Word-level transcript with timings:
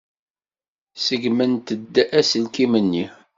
Ṣeggment-d 1.05 1.93
aselkim-nni? 2.19 3.05